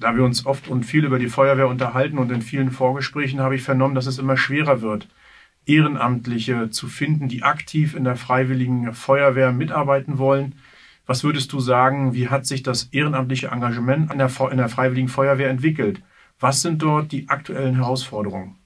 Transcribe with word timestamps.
Da 0.00 0.16
wir 0.16 0.24
uns 0.24 0.46
oft 0.46 0.68
und 0.68 0.84
viel 0.84 1.04
über 1.04 1.18
die 1.18 1.28
Feuerwehr 1.28 1.68
unterhalten 1.68 2.18
und 2.18 2.30
in 2.30 2.42
vielen 2.42 2.70
Vorgesprächen 2.70 3.40
habe 3.40 3.56
ich 3.56 3.62
vernommen, 3.62 3.94
dass 3.94 4.06
es 4.06 4.18
immer 4.18 4.36
schwerer 4.36 4.80
wird, 4.80 5.08
Ehrenamtliche 5.66 6.70
zu 6.70 6.86
finden, 6.86 7.28
die 7.28 7.42
aktiv 7.42 7.94
in 7.94 8.04
der 8.04 8.16
freiwilligen 8.16 8.92
Feuerwehr 8.92 9.52
mitarbeiten 9.52 10.18
wollen. 10.18 10.54
Was 11.06 11.24
würdest 11.24 11.52
du 11.52 11.60
sagen, 11.60 12.14
wie 12.14 12.28
hat 12.28 12.46
sich 12.46 12.62
das 12.62 12.84
ehrenamtliche 12.92 13.48
Engagement 13.48 14.12
in 14.12 14.18
der, 14.18 14.28
freiwilligen 14.28 15.08
Feuerwehr 15.08 15.50
entwickelt? 15.50 16.00
Was 16.38 16.62
sind 16.62 16.82
dort 16.82 17.10
die 17.12 17.28
aktuellen 17.28 17.74
Herausforderungen? 17.74 18.56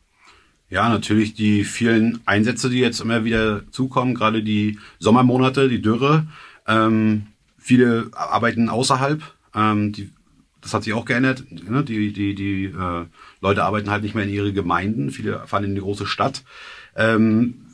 Ja, 0.68 0.88
natürlich 0.88 1.34
die 1.34 1.64
vielen 1.64 2.20
Einsätze, 2.26 2.68
die 2.68 2.80
jetzt 2.80 3.00
immer 3.00 3.24
wieder 3.24 3.70
zukommen, 3.70 4.14
gerade 4.14 4.42
die 4.42 4.78
Sommermonate, 4.98 5.68
die 5.68 5.82
Dürre. 5.82 6.26
Ähm, 6.66 7.26
viele 7.58 8.10
arbeiten 8.12 8.68
außerhalb. 8.68 9.22
Ähm, 9.54 9.92
die, 9.92 10.10
das 10.62 10.72
hat 10.72 10.84
sich 10.84 10.94
auch 10.94 11.04
geändert. 11.04 11.44
Ne? 11.50 11.84
Die, 11.84 12.12
die, 12.12 12.34
die 12.34 12.64
äh, 12.66 13.06
Leute 13.40 13.64
arbeiten 13.64 13.90
halt 13.90 14.02
nicht 14.02 14.14
mehr 14.14 14.24
in 14.24 14.30
ihre 14.30 14.52
Gemeinden. 14.52 15.10
Viele 15.10 15.46
fahren 15.46 15.64
in 15.64 15.74
die 15.74 15.80
große 15.80 16.06
Stadt. 16.06 16.44
Ähm, 16.96 17.66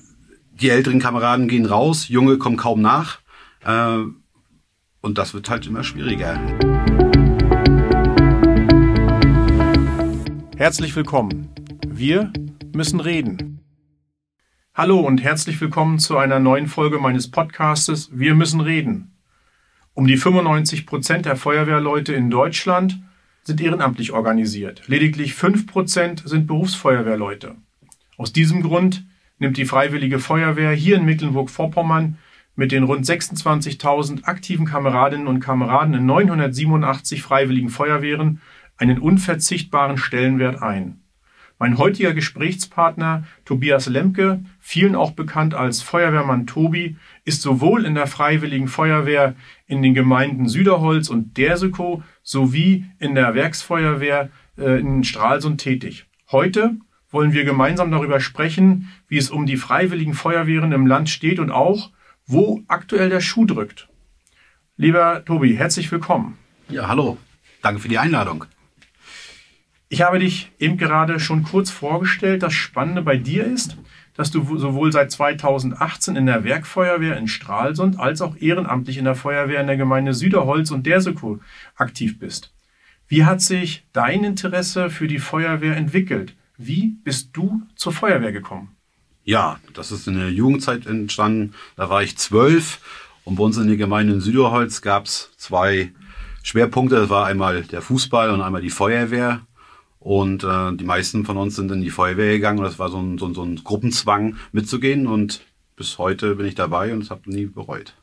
die 0.52 0.70
älteren 0.70 0.98
Kameraden 0.98 1.46
gehen 1.46 1.66
raus, 1.66 2.08
Junge 2.08 2.38
kommen 2.38 2.56
kaum 2.56 2.80
nach. 2.80 3.20
Äh, 3.64 3.98
und 5.00 5.18
das 5.18 5.34
wird 5.34 5.48
halt 5.50 5.66
immer 5.66 5.84
schwieriger. 5.84 6.40
Herzlich 10.56 10.96
willkommen. 10.96 11.50
Wir 11.86 12.32
müssen 12.74 13.00
reden. 13.00 13.60
Hallo 14.74 15.00
und 15.00 15.22
herzlich 15.22 15.60
willkommen 15.60 15.98
zu 15.98 16.16
einer 16.16 16.40
neuen 16.40 16.68
Folge 16.68 16.98
meines 16.98 17.30
Podcastes 17.30 18.10
Wir 18.12 18.34
müssen 18.34 18.60
reden. 18.60 19.17
Um 19.98 20.06
die 20.06 20.16
95 20.16 20.86
Prozent 20.86 21.26
der 21.26 21.34
Feuerwehrleute 21.34 22.14
in 22.14 22.30
Deutschland 22.30 23.00
sind 23.42 23.60
ehrenamtlich 23.60 24.12
organisiert. 24.12 24.86
Lediglich 24.86 25.34
5 25.34 25.66
Prozent 25.66 26.22
sind 26.24 26.46
Berufsfeuerwehrleute. 26.46 27.56
Aus 28.16 28.32
diesem 28.32 28.62
Grund 28.62 29.04
nimmt 29.40 29.56
die 29.56 29.64
Freiwillige 29.64 30.20
Feuerwehr 30.20 30.70
hier 30.70 30.94
in 30.94 31.04
Mecklenburg-Vorpommern 31.04 32.16
mit 32.54 32.70
den 32.70 32.84
rund 32.84 33.06
26.000 33.06 34.22
aktiven 34.22 34.66
Kameradinnen 34.66 35.26
und 35.26 35.40
Kameraden 35.40 35.94
in 35.94 36.06
987 36.06 37.20
freiwilligen 37.20 37.68
Feuerwehren 37.68 38.40
einen 38.76 39.00
unverzichtbaren 39.00 39.98
Stellenwert 39.98 40.62
ein. 40.62 41.00
Mein 41.60 41.76
heutiger 41.76 42.14
Gesprächspartner 42.14 43.24
Tobias 43.44 43.88
Lemke, 43.88 44.44
vielen 44.60 44.94
auch 44.94 45.10
bekannt 45.10 45.54
als 45.54 45.82
Feuerwehrmann 45.82 46.46
Tobi, 46.46 46.96
ist 47.24 47.42
sowohl 47.42 47.84
in 47.84 47.96
der 47.96 48.06
Freiwilligen 48.06 48.68
Feuerwehr 48.68 49.34
in 49.66 49.82
den 49.82 49.92
Gemeinden 49.92 50.48
Süderholz 50.48 51.08
und 51.08 51.36
Dersekow 51.36 52.04
sowie 52.22 52.86
in 53.00 53.16
der 53.16 53.34
Werksfeuerwehr 53.34 54.30
äh, 54.56 54.78
in 54.78 55.02
Stralsund 55.02 55.60
tätig. 55.60 56.06
Heute 56.30 56.76
wollen 57.10 57.32
wir 57.32 57.44
gemeinsam 57.44 57.90
darüber 57.90 58.20
sprechen, 58.20 58.90
wie 59.08 59.18
es 59.18 59.28
um 59.28 59.44
die 59.44 59.56
freiwilligen 59.56 60.14
Feuerwehren 60.14 60.70
im 60.70 60.86
Land 60.86 61.10
steht 61.10 61.40
und 61.40 61.50
auch, 61.50 61.90
wo 62.24 62.62
aktuell 62.68 63.08
der 63.08 63.20
Schuh 63.20 63.46
drückt. 63.46 63.88
Lieber 64.76 65.24
Tobi, 65.24 65.56
herzlich 65.56 65.90
willkommen. 65.90 66.38
Ja, 66.68 66.86
hallo. 66.86 67.18
Danke 67.62 67.80
für 67.80 67.88
die 67.88 67.98
Einladung. 67.98 68.44
Ich 69.90 70.02
habe 70.02 70.18
dich 70.18 70.52
eben 70.58 70.76
gerade 70.76 71.18
schon 71.18 71.44
kurz 71.44 71.70
vorgestellt. 71.70 72.42
Das 72.42 72.52
Spannende 72.52 73.02
bei 73.02 73.16
dir 73.16 73.44
ist, 73.44 73.76
dass 74.14 74.30
du 74.30 74.58
sowohl 74.58 74.92
seit 74.92 75.10
2018 75.10 76.16
in 76.16 76.26
der 76.26 76.44
Werkfeuerwehr 76.44 77.16
in 77.16 77.28
Stralsund 77.28 77.98
als 77.98 78.20
auch 78.20 78.36
ehrenamtlich 78.36 78.98
in 78.98 79.06
der 79.06 79.14
Feuerwehr 79.14 79.60
in 79.60 79.66
der 79.66 79.76
Gemeinde 79.76 80.12
Süderholz 80.12 80.70
und 80.70 80.84
Dersekow 80.84 81.38
aktiv 81.76 82.18
bist. 82.18 82.52
Wie 83.06 83.24
hat 83.24 83.40
sich 83.40 83.86
dein 83.94 84.24
Interesse 84.24 84.90
für 84.90 85.08
die 85.08 85.18
Feuerwehr 85.18 85.76
entwickelt? 85.76 86.34
Wie 86.58 86.96
bist 87.04 87.30
du 87.32 87.62
zur 87.74 87.92
Feuerwehr 87.92 88.32
gekommen? 88.32 88.76
Ja, 89.24 89.58
das 89.72 89.92
ist 89.92 90.06
in 90.06 90.18
der 90.18 90.30
Jugendzeit 90.30 90.86
entstanden. 90.86 91.54
Da 91.76 91.88
war 91.88 92.02
ich 92.02 92.18
zwölf 92.18 92.80
und 93.24 93.36
bei 93.36 93.44
uns 93.44 93.56
in 93.56 93.68
der 93.68 93.76
Gemeinde 93.76 94.14
in 94.14 94.20
Süderholz 94.20 94.82
gab 94.82 95.06
es 95.06 95.30
zwei 95.36 95.92
Schwerpunkte. 96.42 96.96
Das 96.96 97.08
war 97.08 97.26
einmal 97.26 97.62
der 97.62 97.80
Fußball 97.80 98.30
und 98.30 98.42
einmal 98.42 98.62
die 98.62 98.70
Feuerwehr. 98.70 99.42
Und 100.00 100.44
äh, 100.44 100.72
die 100.74 100.84
meisten 100.84 101.24
von 101.24 101.36
uns 101.36 101.56
sind 101.56 101.70
in 101.72 101.82
die 101.82 101.90
Feuerwehr 101.90 102.34
gegangen 102.34 102.62
das 102.62 102.78
war 102.78 102.88
so 102.88 102.98
ein, 102.98 103.18
so, 103.18 103.26
ein, 103.26 103.34
so 103.34 103.42
ein 103.42 103.56
Gruppenzwang 103.56 104.36
mitzugehen. 104.52 105.06
Und 105.06 105.44
bis 105.76 105.98
heute 105.98 106.36
bin 106.36 106.46
ich 106.46 106.54
dabei 106.54 106.92
und 106.92 107.02
es 107.02 107.10
habe 107.10 107.30
nie 107.30 107.46
bereut. 107.46 107.94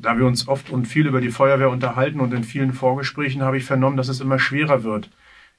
Da 0.00 0.18
wir 0.18 0.26
uns 0.26 0.48
oft 0.48 0.70
und 0.70 0.86
viel 0.86 1.06
über 1.06 1.20
die 1.20 1.30
Feuerwehr 1.30 1.68
unterhalten 1.68 2.20
und 2.20 2.32
in 2.32 2.44
vielen 2.44 2.72
Vorgesprächen 2.72 3.42
habe 3.42 3.58
ich 3.58 3.64
vernommen, 3.64 3.98
dass 3.98 4.08
es 4.08 4.20
immer 4.20 4.38
schwerer 4.38 4.82
wird, 4.82 5.10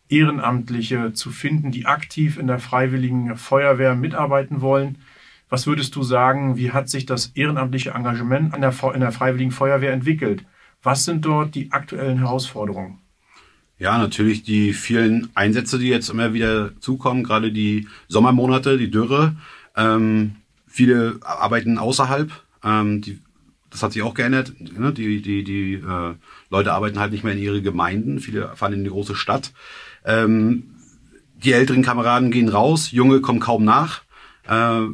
Ehrenamtliche 0.09 1.13
zu 1.13 1.29
finden, 1.29 1.71
die 1.71 1.85
aktiv 1.85 2.37
in 2.37 2.47
der 2.47 2.59
freiwilligen 2.59 3.35
Feuerwehr 3.35 3.95
mitarbeiten 3.95 4.61
wollen. 4.61 4.97
Was 5.49 5.67
würdest 5.67 5.95
du 5.95 6.01
sagen, 6.01 6.57
wie 6.57 6.71
hat 6.71 6.89
sich 6.89 7.05
das 7.05 7.27
ehrenamtliche 7.27 7.91
Engagement 7.91 8.55
in 8.55 8.61
der, 8.61 8.73
in 8.93 9.01
der 9.01 9.11
freiwilligen 9.11 9.51
Feuerwehr 9.51 9.93
entwickelt? 9.93 10.43
Was 10.81 11.05
sind 11.05 11.25
dort 11.25 11.53
die 11.53 11.71
aktuellen 11.71 12.19
Herausforderungen? 12.19 12.99
Ja, 13.77 13.97
natürlich 13.97 14.43
die 14.43 14.73
vielen 14.73 15.29
Einsätze, 15.35 15.77
die 15.77 15.89
jetzt 15.89 16.09
immer 16.09 16.33
wieder 16.33 16.79
zukommen, 16.79 17.23
gerade 17.23 17.51
die 17.51 17.87
Sommermonate, 18.07 18.77
die 18.77 18.89
Dürre. 18.89 19.35
Ähm, 19.75 20.37
viele 20.67 21.19
arbeiten 21.21 21.77
außerhalb. 21.77 22.31
Ähm, 22.63 23.01
die, 23.01 23.19
das 23.69 23.83
hat 23.83 23.91
sich 23.91 24.01
auch 24.01 24.13
geändert. 24.13 24.53
Ne? 24.59 24.93
Die, 24.93 25.21
die, 25.21 25.43
die 25.43 25.73
äh, 25.73 26.15
Leute 26.49 26.73
arbeiten 26.73 26.99
halt 26.99 27.11
nicht 27.11 27.25
mehr 27.25 27.33
in 27.33 27.39
ihre 27.39 27.61
Gemeinden. 27.61 28.21
Viele 28.21 28.55
fahren 28.55 28.71
in 28.71 28.85
die 28.85 28.89
große 28.89 29.15
Stadt. 29.15 29.51
Ähm, 30.05 30.75
die 31.43 31.51
älteren 31.51 31.83
Kameraden 31.83 32.31
gehen 32.31 32.47
raus, 32.47 32.91
Junge 32.91 33.19
kommen 33.19 33.41
kaum 33.41 33.65
nach. 33.65 34.03
Äh, 34.47 34.87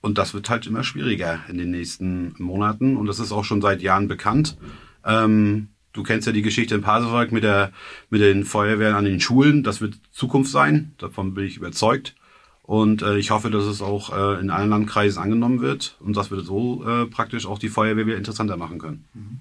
und 0.00 0.18
das 0.18 0.32
wird 0.32 0.48
halt 0.48 0.66
immer 0.66 0.82
schwieriger 0.82 1.40
in 1.48 1.58
den 1.58 1.70
nächsten 1.70 2.34
Monaten. 2.38 2.96
Und 2.96 3.06
das 3.06 3.20
ist 3.20 3.32
auch 3.32 3.44
schon 3.44 3.60
seit 3.60 3.82
Jahren 3.82 4.08
bekannt. 4.08 4.56
Ähm, 5.04 5.68
Du 5.92 6.02
kennst 6.02 6.26
ja 6.26 6.32
die 6.32 6.42
Geschichte 6.42 6.74
in 6.74 6.80
Pasewalk 6.80 7.32
mit 7.32 7.44
der, 7.44 7.72
mit 8.08 8.20
den 8.20 8.44
Feuerwehren 8.44 8.94
an 8.94 9.04
den 9.04 9.20
Schulen. 9.20 9.62
Das 9.62 9.80
wird 9.80 10.00
Zukunft 10.10 10.50
sein. 10.50 10.92
Davon 10.98 11.34
bin 11.34 11.44
ich 11.44 11.56
überzeugt. 11.56 12.14
Und 12.62 13.02
äh, 13.02 13.18
ich 13.18 13.30
hoffe, 13.30 13.50
dass 13.50 13.64
es 13.64 13.82
auch 13.82 14.16
äh, 14.16 14.40
in 14.40 14.50
allen 14.50 14.70
Landkreisen 14.70 15.22
angenommen 15.22 15.60
wird 15.60 15.96
und 16.00 16.16
dass 16.16 16.30
wir 16.30 16.40
so 16.40 16.86
äh, 16.86 17.06
praktisch 17.06 17.46
auch 17.46 17.58
die 17.58 17.68
Feuerwehr 17.68 18.06
wieder 18.06 18.16
interessanter 18.16 18.56
machen 18.56 18.78
können. 18.78 19.04
Mhm. 19.14 19.40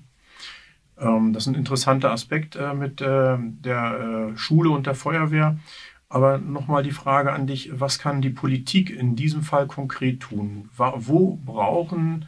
Ähm, 0.98 1.34
das 1.34 1.44
ist 1.44 1.48
ein 1.48 1.56
interessanter 1.56 2.12
Aspekt 2.12 2.56
äh, 2.56 2.74
mit 2.74 3.02
äh, 3.02 3.38
der 3.40 4.32
äh, 4.34 4.38
Schule 4.38 4.72
und 4.72 4.88
der 4.88 4.96
Feuerwehr. 4.96 5.58
Aber 6.10 6.40
nochmal 6.40 6.84
die 6.84 6.92
Frage 6.92 7.32
an 7.32 7.48
dich, 7.48 7.72
was 7.80 7.98
kann 7.98 8.22
die 8.22 8.32
Politik 8.32 8.90
in 8.90 9.16
diesem 9.16 9.44
Fall 9.44 9.66
konkret 9.66 10.20
tun? 10.20 10.70
Wo 10.76 11.40
brauchen 11.46 12.26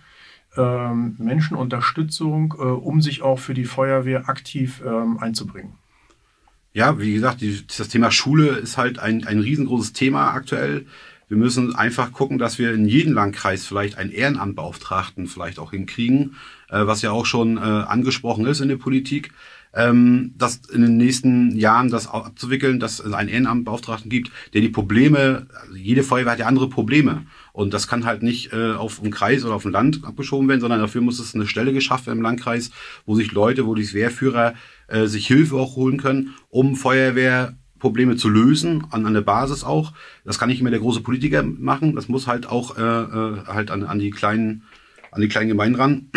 ähm, 0.57 1.15
Menschenunterstützung, 1.17 2.55
äh, 2.57 2.63
um 2.63 3.01
sich 3.01 3.21
auch 3.21 3.39
für 3.39 3.53
die 3.53 3.65
Feuerwehr 3.65 4.29
aktiv 4.29 4.81
ähm, 4.85 5.17
einzubringen. 5.19 5.73
Ja, 6.73 6.99
wie 6.99 7.13
gesagt, 7.13 7.43
das 7.77 7.87
Thema 7.87 8.09
Schule 8.11 8.47
ist 8.57 8.77
halt 8.77 8.97
ein, 8.97 9.27
ein 9.27 9.39
riesengroßes 9.39 9.93
Thema 9.93 10.31
aktuell. 10.31 10.87
Wir 11.27 11.37
müssen 11.37 11.75
einfach 11.75 12.11
gucken, 12.11 12.37
dass 12.37 12.59
wir 12.59 12.73
in 12.73 12.85
jedem 12.85 13.13
Landkreis 13.13 13.65
vielleicht 13.65 13.97
einen 13.97 14.11
Ehrenamtbeauftragten 14.11 15.27
vielleicht 15.27 15.59
auch 15.59 15.71
hinkriegen, 15.71 16.35
äh, 16.69 16.85
was 16.85 17.01
ja 17.01 17.11
auch 17.11 17.25
schon 17.25 17.57
äh, 17.57 17.61
angesprochen 17.61 18.45
ist 18.45 18.59
in 18.59 18.69
der 18.69 18.77
Politik 18.77 19.31
ähm, 19.73 20.33
das 20.37 20.61
in 20.71 20.81
den 20.81 20.97
nächsten 20.97 21.55
Jahren 21.55 21.89
das 21.89 22.07
abzuwickeln, 22.07 22.79
dass 22.79 22.99
es 22.99 23.13
einen 23.13 23.29
Ehrenamtbeauftragten 23.29 24.09
gibt, 24.09 24.31
der 24.53 24.61
die 24.61 24.69
Probleme, 24.69 25.47
also 25.61 25.75
jede 25.75 26.03
Feuerwehr 26.03 26.33
hat 26.33 26.39
ja 26.39 26.45
andere 26.45 26.69
Probleme. 26.69 27.25
Und 27.51 27.73
das 27.73 27.87
kann 27.87 28.05
halt 28.05 28.23
nicht 28.23 28.53
äh, 28.53 28.73
auf 28.73 29.01
einen 29.01 29.11
Kreis 29.11 29.43
oder 29.45 29.55
auf 29.55 29.65
ein 29.65 29.71
Land 29.71 30.01
abgeschoben 30.03 30.47
werden, 30.47 30.61
sondern 30.61 30.79
dafür 30.79 31.01
muss 31.01 31.19
es 31.19 31.35
eine 31.35 31.47
Stelle 31.47 31.73
geschafft 31.73 32.07
werden 32.07 32.19
im 32.19 32.23
Landkreis, 32.23 32.71
wo 33.05 33.15
sich 33.15 33.31
Leute, 33.31 33.65
wo 33.65 33.75
die 33.75 33.93
Wehrführer 33.93 34.53
äh, 34.87 35.05
sich 35.07 35.27
Hilfe 35.27 35.55
auch 35.55 35.75
holen 35.75 35.97
können, 35.97 36.33
um 36.49 36.75
Feuerwehr 36.75 37.55
Probleme 37.79 38.15
zu 38.15 38.29
lösen, 38.29 38.85
an, 38.91 39.05
an 39.05 39.13
der 39.13 39.21
Basis 39.21 39.63
auch. 39.65 39.91
Das 40.23 40.39
kann 40.39 40.47
nicht 40.47 40.61
mehr 40.61 40.71
der 40.71 40.79
große 40.79 41.01
Politiker 41.01 41.43
machen. 41.43 41.95
Das 41.95 42.07
muss 42.07 42.27
halt 42.27 42.47
auch 42.47 42.77
äh, 42.77 42.81
äh, 42.81 43.45
halt 43.45 43.71
an, 43.71 43.83
an 43.83 43.99
die 43.99 44.09
kleinen 44.09 44.63
an 45.11 45.21
die 45.21 45.27
kleinen 45.27 45.49
Gemeinden 45.49 45.75
ran. 45.75 46.09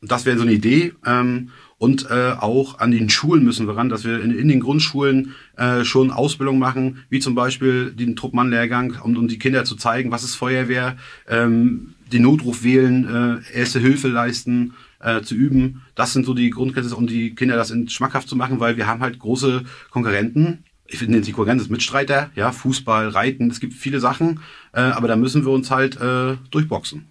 Und 0.00 0.10
das 0.12 0.26
wäre 0.26 0.36
so 0.36 0.42
eine 0.42 0.52
Idee. 0.52 0.92
Ähm, 1.06 1.50
und 1.82 2.08
äh, 2.10 2.34
auch 2.38 2.78
an 2.78 2.92
den 2.92 3.10
Schulen 3.10 3.42
müssen 3.42 3.66
wir 3.66 3.76
ran, 3.76 3.88
dass 3.88 4.04
wir 4.04 4.22
in, 4.22 4.30
in 4.30 4.46
den 4.46 4.60
Grundschulen 4.60 5.34
äh, 5.56 5.82
schon 5.82 6.12
Ausbildung 6.12 6.60
machen, 6.60 6.98
wie 7.08 7.18
zum 7.18 7.34
Beispiel 7.34 7.90
den 7.90 8.14
Truppmann-Lehrgang, 8.14 9.00
um, 9.02 9.16
um 9.16 9.26
die 9.26 9.40
Kinder 9.40 9.64
zu 9.64 9.74
zeigen, 9.74 10.12
was 10.12 10.22
ist 10.22 10.36
Feuerwehr, 10.36 10.96
ähm, 11.26 11.94
den 12.12 12.22
Notruf 12.22 12.62
wählen, 12.62 13.42
äh, 13.52 13.58
erste 13.58 13.80
Hilfe 13.80 14.06
leisten, 14.06 14.74
äh, 15.00 15.22
zu 15.22 15.34
üben. 15.34 15.82
Das 15.96 16.12
sind 16.12 16.24
so 16.24 16.34
die 16.34 16.50
Grundkenntnisse, 16.50 16.94
um 16.94 17.08
die 17.08 17.34
Kinder 17.34 17.56
das 17.56 17.72
in 17.72 17.88
schmackhaft 17.88 18.28
zu 18.28 18.36
machen, 18.36 18.60
weil 18.60 18.76
wir 18.76 18.86
haben 18.86 19.00
halt 19.00 19.18
große 19.18 19.64
Konkurrenten. 19.90 20.62
Ich 20.86 20.98
finde 20.98 21.20
die 21.20 21.32
Konkurrenz 21.32 21.68
Mitstreiter, 21.68 22.30
ja, 22.36 22.52
Fußball, 22.52 23.08
Reiten, 23.08 23.50
es 23.50 23.58
gibt 23.58 23.74
viele 23.74 23.98
Sachen, 23.98 24.38
äh, 24.72 24.82
aber 24.82 25.08
da 25.08 25.16
müssen 25.16 25.44
wir 25.44 25.50
uns 25.50 25.72
halt 25.72 26.00
äh, 26.00 26.36
durchboxen. 26.52 27.06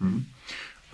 Mhm. 0.00 0.26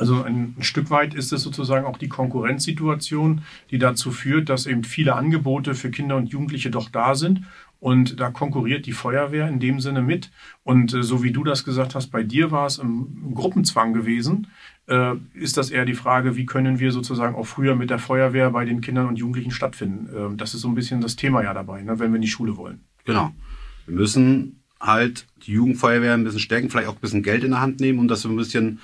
Also 0.01 0.23
ein, 0.23 0.55
ein, 0.59 0.63
Stück 0.63 0.89
weit 0.91 1.13
ist 1.13 1.31
es 1.31 1.43
sozusagen 1.43 1.85
auch 1.85 1.99
die 1.99 2.09
Konkurrenzsituation, 2.09 3.43
die 3.71 3.79
dazu 3.79 4.11
führt, 4.11 4.49
dass 4.49 4.65
eben 4.65 4.83
viele 4.83 5.15
Angebote 5.15 5.75
für 5.75 5.91
Kinder 5.91 6.17
und 6.17 6.31
Jugendliche 6.31 6.71
doch 6.71 6.89
da 6.89 7.15
sind. 7.15 7.43
Und 7.81 8.19
da 8.19 8.31
konkurriert 8.31 8.87
die 8.87 8.93
Feuerwehr 8.93 9.47
in 9.47 9.61
dem 9.61 9.79
Sinne 9.79 10.01
mit. 10.01 10.31
Und 10.65 10.95
äh, 10.95 11.03
so 11.03 11.23
wie 11.23 11.33
du 11.33 11.45
das 11.45 11.65
gesagt 11.65 11.95
hast, 11.95 12.09
bei 12.09 12.23
dir 12.23 12.51
war 12.51 12.67
es 12.67 12.79
im, 12.79 13.35
Gruppenzwang 13.35 13.93
gewesen, 13.93 14.47
äh, 14.87 15.17
ist 15.35 15.59
das 15.59 15.71
eher 15.71 15.85
die 15.85 15.95
Frage, 15.95 16.35
wie 16.35 16.47
können 16.47 16.79
wir 16.79 16.93
sozusagen 16.93 17.35
auch 17.35 17.47
früher 17.47 17.75
mit 17.75 17.91
der 17.91 17.99
Feuerwehr 17.99 18.51
bei 18.51 18.65
den 18.65 18.81
Kindern 18.81 19.07
und 19.07 19.17
Jugendlichen 19.17 19.51
stattfinden. 19.51 20.33
Äh, 20.33 20.37
das 20.37 20.55
ist 20.55 20.63
so 20.63 20.69
ein 20.69 20.75
bisschen 20.75 21.03
das 21.03 21.17
Thema 21.17 21.43
ja 21.43 21.53
dabei, 21.53 21.83
ne, 21.83 21.99
wenn 21.99 22.11
wir 22.11 22.17
in 22.17 22.23
die 22.23 22.29
Schule 22.29 22.57
wollen. 22.57 22.81
Genau. 23.05 23.33
Wir 23.85 23.97
müssen 23.97 24.63
halt 24.81 25.27
die 25.45 25.53
Jugendfeuerwehr 25.53 26.15
ein 26.15 26.25
bisschen 26.25 26.41
stärken, 26.41 26.71
vielleicht 26.71 26.89
auch 26.89 26.95
ein 26.95 27.01
bisschen 27.01 27.23
Geld 27.23 27.45
in 27.45 27.51
der 27.51 27.61
Hand 27.61 27.81
nehmen 27.81 27.99
und 27.99 28.09
das 28.09 28.23
so 28.23 28.31
ein 28.31 28.37
bisschen 28.37 28.81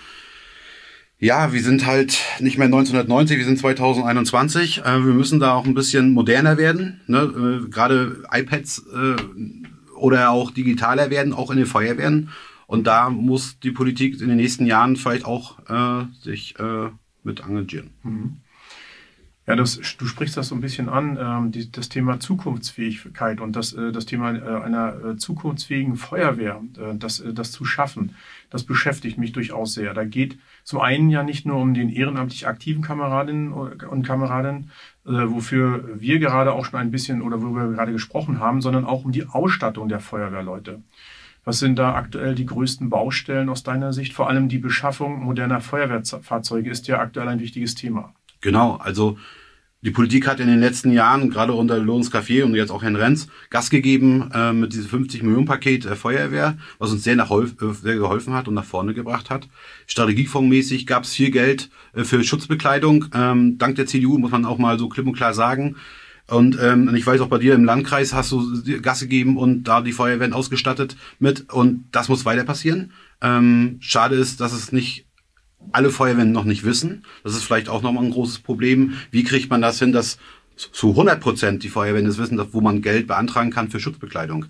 ja, 1.18 1.52
wir 1.52 1.62
sind 1.62 1.86
halt 1.86 2.18
nicht 2.40 2.58
mehr 2.58 2.66
1990, 2.66 3.38
wir 3.38 3.44
sind 3.44 3.58
2021. 3.58 4.78
Äh, 4.84 5.04
wir 5.04 5.14
müssen 5.14 5.40
da 5.40 5.54
auch 5.54 5.64
ein 5.64 5.74
bisschen 5.74 6.12
moderner 6.12 6.58
werden. 6.58 7.00
Ne? 7.06 7.62
Äh, 7.64 7.70
Gerade 7.70 8.24
iPads 8.30 8.86
äh, 8.94 9.16
oder 9.94 10.30
auch 10.30 10.50
digitaler 10.50 11.10
werden, 11.10 11.32
auch 11.32 11.50
in 11.50 11.56
den 11.56 11.66
Feuerwehren. 11.66 12.30
Und 12.66 12.86
da 12.86 13.10
muss 13.10 13.58
die 13.60 13.70
Politik 13.70 14.20
in 14.20 14.28
den 14.28 14.36
nächsten 14.36 14.66
Jahren 14.66 14.96
vielleicht 14.96 15.24
auch 15.24 15.58
äh, 15.68 16.04
sich 16.20 16.58
äh, 16.58 16.90
mit 17.22 17.40
engagieren. 17.40 17.90
Mhm. 18.02 18.36
Ja, 19.46 19.54
das, 19.54 19.80
du 19.96 20.06
sprichst 20.06 20.36
das 20.36 20.48
so 20.48 20.56
ein 20.56 20.60
bisschen 20.60 20.88
an, 20.88 21.16
ähm, 21.20 21.52
die, 21.52 21.70
das 21.70 21.88
Thema 21.88 22.18
Zukunftsfähigkeit 22.18 23.40
und 23.40 23.54
das, 23.54 23.72
äh, 23.74 23.92
das 23.92 24.04
Thema 24.04 24.34
äh, 24.34 24.40
einer 24.40 25.04
äh, 25.04 25.16
zukunftsfähigen 25.16 25.94
Feuerwehr, 25.94 26.60
äh, 26.76 26.96
das, 26.96 27.20
äh, 27.20 27.32
das 27.32 27.52
zu 27.52 27.64
schaffen, 27.64 28.16
das 28.50 28.64
beschäftigt 28.64 29.18
mich 29.18 29.30
durchaus 29.30 29.74
sehr. 29.74 29.94
Da 29.94 30.04
geht 30.04 30.36
zum 30.64 30.80
einen 30.80 31.10
ja 31.10 31.22
nicht 31.22 31.46
nur 31.46 31.58
um 31.58 31.74
den 31.74 31.90
ehrenamtlich 31.90 32.48
aktiven 32.48 32.82
Kameradinnen 32.82 33.52
und 33.52 34.02
Kameraden, 34.02 34.70
wofür 35.04 36.00
wir 36.00 36.18
gerade 36.18 36.52
auch 36.52 36.64
schon 36.64 36.80
ein 36.80 36.90
bisschen 36.90 37.22
oder 37.22 37.40
worüber 37.40 37.68
wir 37.68 37.76
gerade 37.76 37.92
gesprochen 37.92 38.40
haben, 38.40 38.60
sondern 38.60 38.84
auch 38.84 39.04
um 39.04 39.12
die 39.12 39.26
Ausstattung 39.26 39.88
der 39.88 40.00
Feuerwehrleute. 40.00 40.82
Was 41.44 41.60
sind 41.60 41.78
da 41.78 41.94
aktuell 41.94 42.34
die 42.34 42.46
größten 42.46 42.88
Baustellen 42.90 43.48
aus 43.48 43.62
deiner 43.62 43.92
Sicht? 43.92 44.12
Vor 44.12 44.28
allem 44.28 44.48
die 44.48 44.58
Beschaffung 44.58 45.22
moderner 45.22 45.60
Feuerwehrfahrzeuge 45.60 46.70
ist 46.70 46.88
ja 46.88 46.98
aktuell 46.98 47.28
ein 47.28 47.40
wichtiges 47.40 47.76
Thema. 47.76 48.14
Genau, 48.46 48.76
also 48.76 49.18
die 49.82 49.90
Politik 49.90 50.28
hat 50.28 50.38
in 50.38 50.46
den 50.46 50.60
letzten 50.60 50.92
Jahren, 50.92 51.30
gerade 51.30 51.52
unter 51.52 51.78
Lohns 51.80 52.12
Café 52.12 52.44
und 52.44 52.54
jetzt 52.54 52.70
auch 52.70 52.84
Herrn 52.84 52.94
Renz, 52.94 53.26
Gas 53.50 53.70
gegeben 53.70 54.30
äh, 54.32 54.52
mit 54.52 54.72
diesem 54.72 54.88
50 54.88 55.24
Millionen 55.24 55.46
Paket 55.46 55.84
äh, 55.84 55.96
Feuerwehr, 55.96 56.56
was 56.78 56.92
uns 56.92 57.02
sehr, 57.02 57.16
nach, 57.16 57.28
äh, 57.32 57.46
sehr 57.72 57.96
geholfen 57.96 58.34
hat 58.34 58.46
und 58.46 58.54
nach 58.54 58.64
vorne 58.64 58.94
gebracht 58.94 59.30
hat. 59.30 59.48
Strategiefondsmäßig 59.88 60.86
gab 60.86 61.02
es 61.02 61.12
viel 61.12 61.32
Geld 61.32 61.70
äh, 61.92 62.04
für 62.04 62.22
Schutzbekleidung. 62.22 63.06
Ähm, 63.12 63.58
dank 63.58 63.74
der 63.74 63.86
CDU 63.86 64.16
muss 64.16 64.30
man 64.30 64.44
auch 64.44 64.58
mal 64.58 64.78
so 64.78 64.88
klipp 64.88 65.08
und 65.08 65.16
klar 65.16 65.34
sagen. 65.34 65.74
Und 66.28 66.56
ähm, 66.62 66.94
ich 66.94 67.04
weiß 67.04 67.20
auch 67.20 67.28
bei 67.28 67.38
dir 67.38 67.54
im 67.54 67.64
Landkreis 67.64 68.14
hast 68.14 68.30
du 68.30 68.62
Gas 68.80 69.00
gegeben 69.00 69.36
und 69.36 69.64
da 69.64 69.80
die 69.80 69.90
Feuerwehren 69.90 70.34
ausgestattet 70.34 70.96
mit 71.18 71.52
und 71.52 71.86
das 71.90 72.08
muss 72.08 72.24
weiter 72.24 72.44
passieren. 72.44 72.92
Ähm, 73.20 73.78
schade 73.80 74.14
ist, 74.14 74.40
dass 74.40 74.52
es 74.52 74.70
nicht 74.70 75.05
alle 75.72 75.90
Feuerwehren 75.90 76.32
noch 76.32 76.44
nicht 76.44 76.64
wissen. 76.64 77.04
Das 77.24 77.34
ist 77.34 77.44
vielleicht 77.44 77.68
auch 77.68 77.82
nochmal 77.82 78.04
ein 78.04 78.10
großes 78.10 78.40
Problem. 78.40 78.94
Wie 79.10 79.24
kriegt 79.24 79.50
man 79.50 79.62
das 79.62 79.78
hin, 79.78 79.92
dass 79.92 80.18
zu 80.56 80.90
100 80.90 81.20
Prozent 81.20 81.62
die 81.62 81.68
Feuerwehren 81.68 82.06
das 82.06 82.18
wissen, 82.18 82.40
wo 82.52 82.60
man 82.60 82.82
Geld 82.82 83.06
beantragen 83.06 83.50
kann 83.50 83.70
für 83.70 83.80
Schutzbekleidung? 83.80 84.46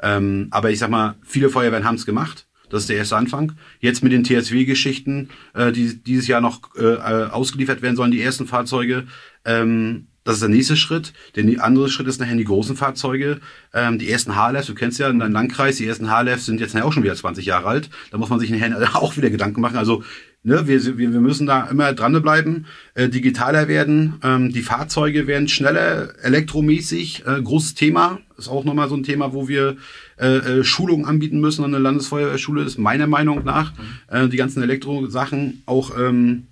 Ähm, 0.00 0.48
aber 0.50 0.70
ich 0.70 0.78
sag 0.78 0.90
mal, 0.90 1.16
viele 1.22 1.50
Feuerwehren 1.50 1.84
haben 1.84 1.96
es 1.96 2.06
gemacht. 2.06 2.46
Das 2.70 2.82
ist 2.82 2.88
der 2.88 2.96
erste 2.96 3.16
Anfang. 3.16 3.52
Jetzt 3.80 4.02
mit 4.02 4.12
den 4.12 4.24
TSW-Geschichten, 4.24 5.30
äh, 5.54 5.72
die 5.72 6.02
dieses 6.02 6.26
Jahr 6.26 6.40
noch 6.40 6.74
äh, 6.76 6.84
äh, 6.84 7.30
ausgeliefert 7.30 7.82
werden 7.82 7.96
sollen, 7.96 8.10
die 8.10 8.20
ersten 8.20 8.46
Fahrzeuge. 8.46 9.06
Ähm, 9.44 10.08
das 10.24 10.34
ist 10.34 10.42
der 10.42 10.50
nächste 10.50 10.76
Schritt. 10.76 11.14
Der 11.36 11.64
andere 11.64 11.88
Schritt 11.88 12.06
ist 12.06 12.20
nachher 12.20 12.36
die 12.36 12.44
großen 12.44 12.76
Fahrzeuge. 12.76 13.40
Ähm, 13.72 13.98
die 13.98 14.10
ersten 14.10 14.34
HLFs, 14.34 14.66
du 14.66 14.74
kennst 14.74 14.98
ja 14.98 15.08
in 15.08 15.18
deinem 15.18 15.32
Landkreis, 15.32 15.78
die 15.78 15.86
ersten 15.86 16.10
HLFs 16.10 16.44
sind 16.44 16.60
jetzt 16.60 16.76
auch 16.76 16.92
schon 16.92 17.02
wieder 17.02 17.14
20 17.14 17.46
Jahre 17.46 17.66
alt. 17.66 17.88
Da 18.10 18.18
muss 18.18 18.28
man 18.28 18.38
sich 18.38 18.50
nachher 18.50 18.96
auch 18.96 19.16
wieder 19.16 19.30
Gedanken 19.30 19.62
machen. 19.62 19.78
Also 19.78 20.04
Ne, 20.44 20.68
wir, 20.68 20.84
wir, 20.98 21.12
wir 21.12 21.20
müssen 21.20 21.46
da 21.46 21.66
immer 21.66 21.92
dranbleiben, 21.92 22.66
äh, 22.94 23.08
digitaler 23.08 23.66
werden, 23.66 24.14
ähm, 24.22 24.52
die 24.52 24.62
Fahrzeuge 24.62 25.26
werden 25.26 25.48
schneller, 25.48 26.14
elektromäßig, 26.22 27.24
äh, 27.26 27.42
großes 27.42 27.74
Thema, 27.74 28.20
ist 28.38 28.48
auch 28.48 28.64
nochmal 28.64 28.88
so 28.88 28.94
ein 28.94 29.02
Thema, 29.02 29.32
wo 29.32 29.48
wir 29.48 29.76
äh, 30.16 30.36
äh, 30.36 30.64
Schulungen 30.64 31.06
anbieten 31.06 31.40
müssen 31.40 31.64
an 31.64 31.72
der 31.72 31.80
Landesfeuerwehrschule, 31.80 32.62
ist 32.62 32.78
meiner 32.78 33.08
Meinung 33.08 33.44
nach, 33.44 33.72
mhm. 33.72 34.16
äh, 34.16 34.28
die 34.28 34.36
ganzen 34.36 34.62
Elektrosachen, 34.62 35.64
auch 35.66 35.98
ähm, 35.98 36.46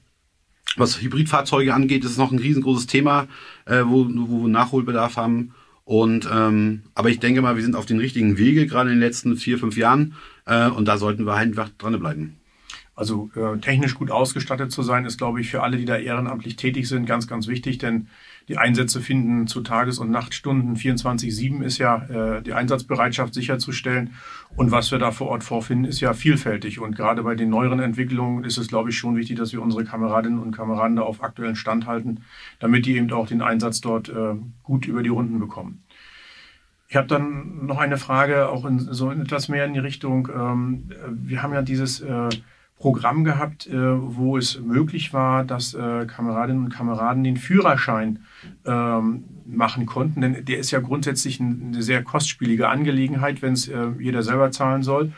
was 0.76 1.00
Hybridfahrzeuge 1.00 1.72
angeht, 1.72 2.04
ist 2.04 2.18
noch 2.18 2.32
ein 2.32 2.38
riesengroßes 2.38 2.88
Thema, 2.88 3.28
äh, 3.66 3.82
wo, 3.84 4.06
wo 4.08 4.42
wir 4.42 4.48
Nachholbedarf 4.48 5.16
haben. 5.16 5.54
Und 5.84 6.28
ähm, 6.30 6.82
aber 6.94 7.10
ich 7.10 7.20
denke 7.20 7.40
mal, 7.40 7.54
wir 7.54 7.62
sind 7.62 7.76
auf 7.76 7.86
den 7.86 8.00
richtigen 8.00 8.36
Wege, 8.38 8.66
gerade 8.66 8.90
in 8.90 8.96
den 8.96 9.00
letzten 9.00 9.36
vier, 9.36 9.58
fünf 9.58 9.76
Jahren. 9.76 10.14
Äh, 10.44 10.68
und 10.68 10.86
da 10.86 10.98
sollten 10.98 11.24
wir 11.24 11.34
einfach 11.34 11.70
dranbleiben. 11.78 12.36
Also 12.96 13.30
äh, 13.36 13.58
technisch 13.58 13.94
gut 13.94 14.10
ausgestattet 14.10 14.72
zu 14.72 14.82
sein, 14.82 15.04
ist, 15.04 15.18
glaube 15.18 15.42
ich, 15.42 15.50
für 15.50 15.62
alle, 15.62 15.76
die 15.76 15.84
da 15.84 15.98
ehrenamtlich 15.98 16.56
tätig 16.56 16.88
sind, 16.88 17.04
ganz, 17.04 17.28
ganz 17.28 17.46
wichtig, 17.46 17.76
denn 17.76 18.08
die 18.48 18.56
Einsätze 18.56 19.02
finden 19.02 19.46
zu 19.46 19.60
Tages- 19.60 19.98
und 19.98 20.10
Nachtstunden 20.10 20.76
24-7 20.76 21.62
ist 21.62 21.76
ja 21.76 22.06
äh, 22.06 22.42
die 22.42 22.54
Einsatzbereitschaft 22.54 23.34
sicherzustellen. 23.34 24.14
Und 24.56 24.70
was 24.70 24.92
wir 24.92 24.98
da 24.98 25.10
vor 25.10 25.28
Ort 25.28 25.44
vorfinden, 25.44 25.84
ist 25.84 26.00
ja 26.00 26.14
vielfältig. 26.14 26.80
Und 26.80 26.96
gerade 26.96 27.22
bei 27.22 27.34
den 27.34 27.50
neueren 27.50 27.80
Entwicklungen 27.80 28.44
ist 28.44 28.56
es, 28.56 28.68
glaube 28.68 28.88
ich, 28.88 28.96
schon 28.96 29.14
wichtig, 29.14 29.36
dass 29.36 29.52
wir 29.52 29.60
unsere 29.60 29.84
Kameradinnen 29.84 30.38
und 30.38 30.52
Kameraden 30.52 30.96
da 30.96 31.02
auf 31.02 31.22
aktuellen 31.22 31.56
Stand 31.56 31.86
halten, 31.86 32.22
damit 32.60 32.86
die 32.86 32.96
eben 32.96 33.12
auch 33.12 33.26
den 33.26 33.42
Einsatz 33.42 33.82
dort 33.82 34.08
äh, 34.08 34.36
gut 34.62 34.86
über 34.86 35.02
die 35.02 35.10
Runden 35.10 35.38
bekommen. 35.38 35.82
Ich 36.88 36.96
habe 36.96 37.08
dann 37.08 37.66
noch 37.66 37.78
eine 37.78 37.98
Frage, 37.98 38.48
auch 38.48 38.64
in, 38.64 38.78
so 38.78 39.10
etwas 39.10 39.48
mehr 39.48 39.66
in 39.66 39.74
die 39.74 39.80
Richtung. 39.80 40.30
Ähm, 40.34 40.90
wir 41.10 41.42
haben 41.42 41.52
ja 41.52 41.60
dieses 41.60 42.00
äh, 42.00 42.30
Programm 42.78 43.24
gehabt, 43.24 43.66
äh, 43.66 43.72
wo 43.74 44.36
es 44.36 44.60
möglich 44.60 45.14
war, 45.14 45.44
dass 45.44 45.72
äh, 45.72 46.06
Kameradinnen 46.06 46.64
und 46.64 46.70
Kameraden 46.74 47.24
den 47.24 47.38
Führerschein 47.38 48.20
ähm, 48.66 49.24
machen 49.46 49.86
konnten. 49.86 50.20
Denn 50.20 50.44
der 50.44 50.58
ist 50.58 50.70
ja 50.72 50.80
grundsätzlich 50.80 51.40
eine 51.40 51.82
sehr 51.82 52.04
kostspielige 52.04 52.68
Angelegenheit, 52.68 53.40
wenn 53.40 53.54
es 53.54 53.68
äh, 53.68 53.88
jeder 53.98 54.22
selber 54.22 54.50
zahlen 54.50 54.82
soll. 54.82 55.12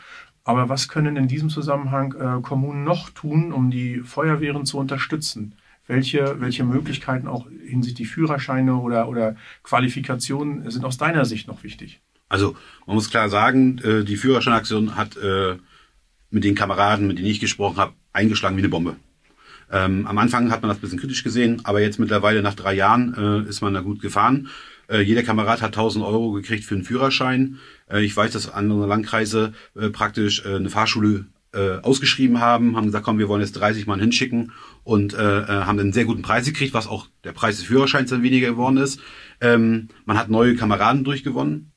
Aber 0.45 0.69
was 0.69 0.87
können 0.87 1.17
in 1.17 1.27
diesem 1.27 1.49
Zusammenhang 1.49 2.41
Kommunen 2.41 2.83
noch 2.83 3.11
tun, 3.11 3.53
um 3.53 3.69
die 3.69 3.99
Feuerwehren 3.99 4.65
zu 4.65 4.79
unterstützen? 4.79 5.53
Welche, 5.85 6.37
welche 6.39 6.63
Möglichkeiten 6.63 7.27
auch 7.27 7.45
hinsichtlich 7.67 8.07
Führerscheine 8.07 8.77
oder, 8.77 9.09
oder 9.09 9.35
Qualifikationen 9.61 10.71
sind 10.71 10.85
aus 10.85 10.97
deiner 10.97 11.25
Sicht 11.25 11.47
noch 11.47 11.61
wichtig? 11.61 12.01
Also 12.29 12.55
man 12.87 12.95
muss 12.95 13.11
klar 13.11 13.29
sagen, 13.29 13.79
die 14.07 14.15
Führerscheinaktion 14.15 14.95
hat 14.95 15.19
mit 16.31 16.43
den 16.43 16.55
Kameraden, 16.55 17.07
mit 17.07 17.17
denen 17.17 17.27
ich 17.27 17.39
gesprochen 17.39 17.77
habe, 17.77 17.93
eingeschlagen 18.13 18.57
wie 18.57 18.61
eine 18.61 18.69
Bombe. 18.69 18.95
Ähm, 19.71 20.07
am 20.07 20.17
Anfang 20.17 20.51
hat 20.51 20.61
man 20.61 20.69
das 20.69 20.77
ein 20.77 20.81
bisschen 20.81 20.99
kritisch 20.99 21.23
gesehen, 21.23 21.61
aber 21.63 21.81
jetzt 21.81 21.99
mittlerweile 21.99 22.41
nach 22.41 22.55
drei 22.55 22.73
Jahren 22.73 23.13
äh, 23.15 23.49
ist 23.49 23.61
man 23.61 23.73
da 23.73 23.81
gut 23.81 24.01
gefahren. 24.01 24.49
Äh, 24.89 25.01
jeder 25.01 25.23
Kamerad 25.23 25.61
hat 25.61 25.77
1000 25.77 26.03
Euro 26.03 26.31
gekriegt 26.31 26.65
für 26.65 26.75
einen 26.75 26.83
Führerschein. 26.83 27.59
Äh, 27.89 28.03
ich 28.03 28.15
weiß, 28.15 28.31
dass 28.31 28.51
andere 28.51 28.87
Landkreise 28.87 29.53
äh, 29.75 29.89
praktisch 29.89 30.43
äh, 30.45 30.55
eine 30.55 30.69
Fahrschule 30.69 31.27
äh, 31.53 31.77
ausgeschrieben 31.81 32.39
haben, 32.39 32.75
haben 32.75 32.85
gesagt, 32.85 33.05
komm, 33.05 33.19
wir 33.19 33.27
wollen 33.27 33.41
jetzt 33.41 33.53
30 33.53 33.87
Mann 33.87 33.99
hinschicken 33.99 34.51
und 34.83 35.15
haben 35.15 35.79
einen 35.79 35.93
sehr 35.93 36.05
guten 36.05 36.23
Preis 36.23 36.45
gekriegt, 36.45 36.73
was 36.73 36.87
auch 36.87 37.07
der 37.23 37.31
Preis 37.31 37.57
des 37.57 37.65
Führerscheins 37.65 38.09
dann 38.09 38.23
weniger 38.23 38.49
geworden 38.49 38.77
ist. 38.77 38.99
Ähm, 39.39 39.89
man 40.05 40.17
hat 40.17 40.29
neue 40.29 40.55
Kameraden 40.55 41.03
durchgewonnen. 41.03 41.71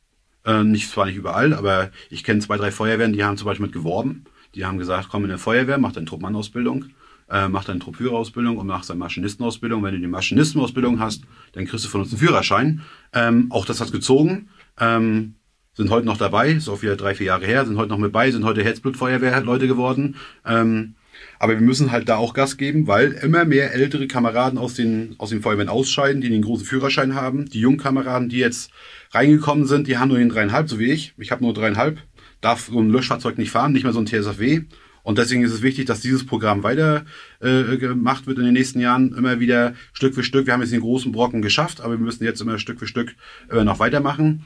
Nicht 0.64 0.90
zwar 0.90 1.06
nicht 1.06 1.16
überall, 1.16 1.52
aber 1.52 1.92
ich 2.10 2.24
kenne 2.24 2.40
zwei, 2.40 2.56
drei 2.56 2.72
Feuerwehren, 2.72 3.12
die 3.12 3.22
haben 3.22 3.36
zum 3.36 3.46
Beispiel 3.46 3.66
mit 3.66 3.72
geworben. 3.72 4.24
Die 4.54 4.64
haben 4.64 4.78
gesagt, 4.78 5.08
komm 5.10 5.24
in 5.24 5.28
der 5.28 5.38
Feuerwehr, 5.38 5.78
mach 5.78 5.92
deine 5.92 6.06
Truppmannausbildung, 6.06 6.86
äh, 7.30 7.48
mach 7.48 7.64
deine 7.64 7.80
Truppführerausbildung 7.80 8.58
und 8.58 8.66
mach 8.66 8.84
deine 8.84 8.98
Maschinistenausbildung. 8.98 9.82
Wenn 9.82 9.94
du 9.94 10.00
die 10.00 10.06
Maschinistenausbildung 10.06 11.00
hast, 11.00 11.22
dann 11.52 11.66
kriegst 11.66 11.84
du 11.84 11.88
von 11.88 12.02
uns 12.02 12.10
einen 12.10 12.18
Führerschein. 12.18 12.82
Ähm, 13.12 13.46
auch 13.50 13.64
das 13.64 13.80
hat 13.80 13.92
gezogen. 13.92 14.48
Ähm, 14.78 15.36
sind 15.74 15.90
heute 15.90 16.04
noch 16.06 16.18
dabei, 16.18 16.50
ist 16.50 16.68
auch 16.68 16.82
wieder 16.82 16.96
drei, 16.96 17.14
vier 17.14 17.28
Jahre 17.28 17.46
her, 17.46 17.64
sind 17.64 17.78
heute 17.78 17.88
noch 17.88 17.98
mit 17.98 18.12
bei, 18.12 18.30
sind 18.30 18.44
heute 18.44 18.62
Herzblutfeuerwehr-Leute 18.62 19.66
geworden. 19.66 20.16
Ähm, 20.44 20.96
aber 21.38 21.54
wir 21.54 21.60
müssen 21.60 21.92
halt 21.92 22.08
da 22.08 22.16
auch 22.16 22.34
Gas 22.34 22.56
geben, 22.56 22.86
weil 22.86 23.12
immer 23.12 23.44
mehr 23.44 23.72
ältere 23.72 24.06
Kameraden 24.06 24.58
aus 24.58 24.74
den, 24.74 25.14
aus 25.18 25.30
den 25.30 25.42
Feuerwehren 25.42 25.68
ausscheiden, 25.68 26.20
die 26.20 26.28
den 26.28 26.42
großen 26.42 26.66
Führerschein 26.66 27.14
haben. 27.14 27.46
Die 27.46 27.60
jungen 27.60 27.78
Kameraden, 27.78 28.28
die 28.28 28.38
jetzt 28.38 28.70
reingekommen 29.12 29.66
sind, 29.66 29.86
die 29.86 29.98
haben 29.98 30.08
nur 30.08 30.18
den 30.18 30.28
dreieinhalb, 30.28 30.68
so 30.68 30.78
wie 30.78 30.90
ich. 30.90 31.14
Ich 31.18 31.30
habe 31.30 31.42
nur 31.42 31.54
dreieinhalb 31.54 31.98
darf 32.42 32.68
so 32.70 32.78
ein 32.78 32.90
Löschfahrzeug 32.90 33.38
nicht 33.38 33.50
fahren, 33.50 33.72
nicht 33.72 33.84
mehr 33.84 33.94
so 33.94 34.00
ein 34.00 34.06
TSFW. 34.06 34.64
Und 35.02 35.18
deswegen 35.18 35.42
ist 35.42 35.52
es 35.52 35.62
wichtig, 35.62 35.86
dass 35.86 36.00
dieses 36.00 36.26
Programm 36.26 36.62
weiter 36.62 37.04
äh, 37.40 37.76
gemacht 37.76 38.26
wird 38.26 38.38
in 38.38 38.44
den 38.44 38.52
nächsten 38.52 38.78
Jahren, 38.78 39.14
immer 39.14 39.40
wieder 39.40 39.74
Stück 39.92 40.14
für 40.14 40.22
Stück. 40.22 40.46
Wir 40.46 40.52
haben 40.52 40.60
jetzt 40.60 40.72
den 40.72 40.80
großen 40.80 41.10
Brocken 41.10 41.42
geschafft, 41.42 41.80
aber 41.80 41.94
wir 41.94 42.04
müssen 42.04 42.22
jetzt 42.24 42.40
immer 42.40 42.58
Stück 42.58 42.78
für 42.78 42.86
Stück 42.86 43.16
immer 43.50 43.64
noch 43.64 43.80
weitermachen. 43.80 44.44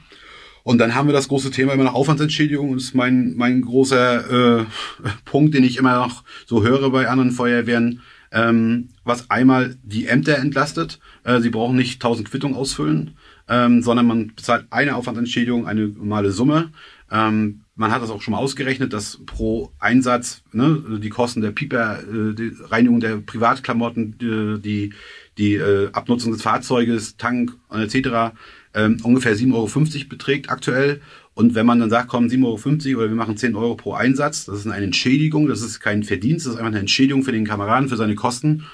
Und 0.63 0.79
dann 0.79 0.95
haben 0.95 1.07
wir 1.07 1.13
das 1.13 1.27
große 1.27 1.51
Thema 1.51 1.73
immer 1.73 1.83
noch 1.83 1.93
Aufwandsentschädigung. 1.93 2.73
Das 2.73 2.85
ist 2.85 2.95
mein, 2.95 3.35
mein 3.37 3.61
großer 3.61 4.61
äh, 4.61 4.65
Punkt, 5.25 5.53
den 5.53 5.63
ich 5.63 5.77
immer 5.77 5.95
noch 5.95 6.23
so 6.45 6.63
höre 6.63 6.89
bei 6.89 7.07
anderen 7.07 7.31
Feuerwehren. 7.31 8.01
ähm, 8.31 8.89
was 9.03 9.29
einmal 9.29 9.77
die 9.83 10.07
Ämter 10.07 10.37
entlastet. 10.37 10.99
Äh, 11.23 11.39
sie 11.39 11.49
brauchen 11.49 11.75
nicht 11.77 12.03
1000 12.03 12.29
Quittungen 12.29 12.57
ausfüllen, 12.57 13.11
ähm, 13.49 13.81
sondern 13.81 14.07
man 14.07 14.27
bezahlt 14.35 14.67
eine 14.69 14.95
Aufwandsentschädigung, 14.95 15.67
eine 15.67 15.87
normale 15.87 16.31
Summe. 16.31 16.71
Ähm, 17.11 17.61
man 17.75 17.91
hat 17.91 18.01
das 18.01 18.09
auch 18.09 18.21
schon 18.21 18.33
mal 18.33 18.39
ausgerechnet, 18.39 18.91
dass 18.91 19.19
pro 19.25 19.71
Einsatz 19.79 20.43
ne, 20.51 20.99
die 21.01 21.09
Kosten 21.09 21.41
der 21.41 21.51
Pieper, 21.51 21.99
äh, 21.99 22.33
die 22.33 22.51
Reinigung 22.69 22.99
der 22.99 23.17
Privatklamotten, 23.17 24.17
die, 24.17 24.61
die, 24.61 24.93
die 25.37 25.55
äh, 25.55 25.89
Abnutzung 25.93 26.31
des 26.31 26.41
Fahrzeuges, 26.41 27.17
Tank 27.17 27.55
etc. 27.71 28.35
Ähm, 28.73 28.97
ungefähr 29.03 29.35
7,50 29.35 29.53
Euro 29.53 30.09
beträgt 30.09 30.49
aktuell. 30.49 31.01
Und 31.35 31.53
wenn 31.53 31.67
man 31.67 31.79
dann 31.79 31.91
sagt, 31.91 32.07
komm, 32.07 32.25
7,50 32.25 32.89
Euro 32.89 33.01
oder 33.01 33.09
wir 33.09 33.15
machen 33.15 33.37
10 33.37 33.55
Euro 33.55 33.75
pro 33.75 33.93
Einsatz, 33.93 34.45
das 34.45 34.59
ist 34.59 34.67
eine 34.67 34.83
Entschädigung, 34.83 35.47
das 35.47 35.61
ist 35.61 35.79
kein 35.79 36.03
Verdienst, 36.03 36.47
das 36.47 36.53
ist 36.53 36.59
einfach 36.59 36.71
eine 36.71 36.79
Entschädigung 36.79 37.23
für 37.23 37.31
den 37.31 37.45
Kameraden, 37.45 37.89
für 37.89 37.95
seine 37.95 38.15
Kosten. 38.15 38.65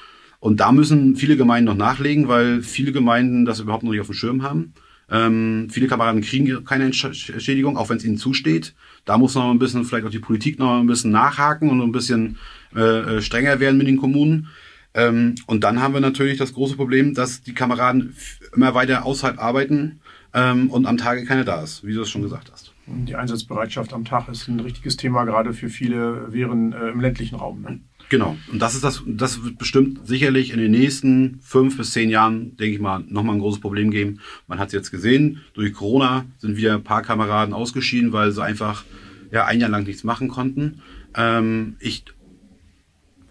Und 0.43 0.59
da 0.59 0.73
müssen 0.73 1.15
viele 1.15 1.37
Gemeinden 1.37 1.67
noch 1.67 1.77
nachlegen, 1.77 2.27
weil 2.27 2.61
viele 2.63 2.91
Gemeinden 2.91 3.45
das 3.45 3.61
überhaupt 3.61 3.83
noch 3.83 3.91
nicht 3.91 4.01
auf 4.01 4.07
dem 4.07 4.13
Schirm 4.13 4.43
haben. 4.43 4.73
Ähm, 5.09 5.69
viele 5.71 5.87
Kameraden 5.87 6.19
kriegen 6.19 6.65
keine 6.65 6.83
Entschädigung, 6.83 7.77
auch 7.77 7.87
wenn 7.87 7.95
es 7.95 8.03
ihnen 8.03 8.17
zusteht. 8.17 8.73
Da 9.05 9.17
muss 9.17 9.35
noch 9.35 9.49
ein 9.49 9.57
bisschen, 9.57 9.85
vielleicht 9.85 10.05
auch 10.05 10.11
die 10.11 10.19
Politik 10.19 10.59
noch 10.59 10.81
ein 10.81 10.85
bisschen 10.85 11.11
nachhaken 11.11 11.69
und 11.69 11.79
ein 11.79 11.93
bisschen 11.93 12.39
äh, 12.75 12.81
äh, 12.81 13.21
strenger 13.21 13.61
werden 13.61 13.77
mit 13.77 13.87
den 13.87 13.95
Kommunen. 13.95 14.49
Ähm, 14.93 15.35
und 15.45 15.63
dann 15.63 15.81
haben 15.81 15.93
wir 15.93 16.01
natürlich 16.01 16.39
das 16.39 16.51
große 16.51 16.75
Problem, 16.75 17.13
dass 17.13 17.41
die 17.41 17.53
Kameraden 17.53 18.13
immer 18.53 18.75
weiter 18.75 19.05
außerhalb 19.05 19.39
arbeiten 19.39 20.01
ähm, 20.33 20.69
und 20.69 20.87
am 20.87 20.97
Tage 20.97 21.23
keiner 21.23 21.45
da 21.45 21.63
ist, 21.63 21.87
wie 21.87 21.93
du 21.93 22.01
es 22.01 22.09
schon 22.09 22.21
gesagt 22.21 22.51
hast. 22.51 22.73
Die 22.85 23.15
Einsatzbereitschaft 23.15 23.93
am 23.93 24.03
Tag 24.03 24.27
ist 24.27 24.49
ein 24.49 24.59
richtiges 24.59 24.97
Thema, 24.97 25.23
gerade 25.23 25.53
für 25.53 25.69
viele 25.69 26.33
Viren 26.33 26.73
äh, 26.73 26.89
im 26.89 26.99
ländlichen 26.99 27.35
Raum. 27.35 27.61
Ne? 27.61 27.79
Genau. 28.13 28.37
Und 28.51 28.61
das 28.61 28.75
ist 28.75 28.83
das, 28.83 29.01
das 29.07 29.43
wird 29.43 29.57
bestimmt 29.57 30.07
sicherlich 30.07 30.51
in 30.51 30.59
den 30.59 30.69
nächsten 30.69 31.39
fünf 31.41 31.77
bis 31.77 31.93
zehn 31.93 32.11
Jahren, 32.11 32.55
denke 32.57 32.75
ich 32.75 32.79
mal, 32.79 33.03
nochmal 33.07 33.35
ein 33.35 33.41
großes 33.41 33.59
Problem 33.59 33.89
geben. 33.89 34.19
Man 34.47 34.59
hat 34.59 34.67
es 34.67 34.73
jetzt 34.73 34.91
gesehen, 34.91 35.41
durch 35.55 35.73
Corona 35.73 36.23
sind 36.37 36.55
wieder 36.55 36.75
ein 36.75 36.83
paar 36.83 37.01
Kameraden 37.01 37.55
ausgeschieden, 37.55 38.13
weil 38.13 38.31
sie 38.31 38.43
einfach 38.43 38.83
ja 39.31 39.45
ein 39.45 39.59
Jahr 39.59 39.71
lang 39.71 39.85
nichts 39.85 40.03
machen 40.03 40.27
konnten. 40.27 40.83
Ähm, 41.15 41.75
ich 41.79 42.05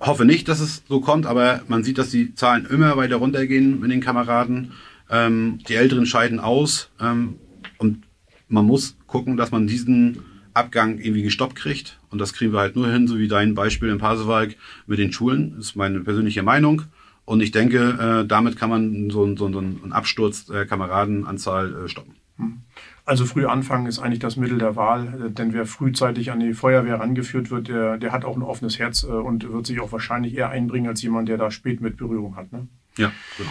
hoffe 0.01 0.25
nicht, 0.25 0.49
dass 0.49 0.59
es 0.59 0.83
so 0.89 1.01
kommt, 1.01 1.27
aber 1.27 1.63
man 1.69 1.85
sieht, 1.85 1.99
dass 1.99 2.11
die 2.11 2.35
Zahlen 2.35 2.67
immer 2.67 2.97
weiter 2.97 3.19
runtergehen 3.19 3.79
mit 3.79 3.93
den 3.93 4.01
Kameraden. 4.01 4.73
Ähm, 5.09 5.61
die 5.69 5.77
Älteren 5.77 6.07
scheiden 6.07 6.41
aus 6.41 6.91
ähm, 7.01 7.37
und 7.79 8.03
man 8.49 8.67
muss 8.67 8.97
gucken, 9.07 9.37
dass 9.37 9.53
man 9.53 9.69
diesen 9.69 10.25
Abgang 10.55 10.99
irgendwie 10.99 11.23
gestoppt 11.23 11.55
kriegt. 11.55 12.01
Und 12.13 12.19
das 12.19 12.35
kriegen 12.35 12.53
wir 12.53 12.61
halt 12.61 12.77
nur 12.77 12.89
hin, 12.89 13.09
so 13.09 13.19
wie 13.19 13.27
dein 13.27 13.55
Beispiel 13.55 13.89
in 13.89 13.99
Pasewalk 13.99 14.55
mit 14.87 14.99
den 14.99 15.13
Schulen. 15.13 15.55
Das 15.57 15.67
ist 15.67 15.77
meine 15.77 16.01
persönliche 16.01 16.43
Meinung. 16.43 16.83
Und 17.25 17.41
ich 17.41 17.53
denke, 17.53 18.23
äh, 18.23 18.27
damit 18.27 18.59
kann 18.59 18.69
man 18.69 19.11
so, 19.11 19.27
so, 19.37 19.51
so 19.51 19.59
einen 19.59 19.93
Absturz 19.93 20.47
der 20.47 20.67
Kameradenanzahl 20.67 21.85
äh, 21.85 21.89
stoppen. 21.89 22.17
Hm. 22.37 22.59
Also 23.05 23.25
früh 23.25 23.47
anfangen 23.47 23.87
ist 23.87 23.99
eigentlich 23.99 24.19
das 24.19 24.37
Mittel 24.37 24.59
der 24.59 24.77
Wahl, 24.77 25.27
äh, 25.27 25.31
denn 25.31 25.55
wer 25.55 25.65
frühzeitig 25.65 26.31
an 26.31 26.41
die 26.41 26.53
Feuerwehr 26.53 27.01
rangeführt 27.01 27.51
wird, 27.51 27.69
der, 27.69 27.97
der 27.97 28.13
hat 28.13 28.25
auch 28.25 28.37
ein 28.37 28.43
offenes 28.43 28.79
Herz 28.79 29.05
und 29.05 29.51
wird 29.51 29.67
sich 29.67 29.81
auch 29.81 29.93
wahrscheinlich 29.93 30.37
eher 30.37 30.51
einbringen 30.51 30.89
als 30.89 31.01
jemand, 31.03 31.29
der 31.29 31.39
da 31.39 31.51
spät 31.51 31.81
mit 31.81 31.97
Berührung 31.97 32.37
hat. 32.37 32.53
Ne? 32.53 32.69
Ja, 32.99 33.11
genau. 33.39 33.51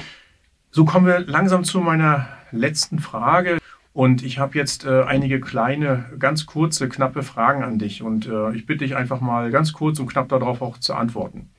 So 0.69 0.85
kommen 0.85 1.05
wir 1.05 1.19
langsam 1.19 1.63
zu 1.63 1.79
meiner 1.79 2.27
letzten 2.51 2.99
Frage. 2.99 3.60
Und 3.93 4.23
ich 4.23 4.39
habe 4.39 4.57
jetzt 4.57 4.85
äh, 4.85 5.03
einige 5.03 5.41
kleine, 5.41 6.05
ganz 6.17 6.45
kurze, 6.45 6.87
knappe 6.87 7.23
Fragen 7.23 7.63
an 7.63 7.77
dich. 7.77 8.01
Und 8.01 8.25
äh, 8.25 8.53
ich 8.53 8.65
bitte 8.65 8.85
dich 8.85 8.95
einfach 8.95 9.19
mal 9.19 9.51
ganz 9.51 9.73
kurz 9.73 9.99
und 9.99 10.07
knapp 10.07 10.29
darauf 10.29 10.61
auch 10.61 10.77
zu 10.77 10.93
antworten. 10.93 11.49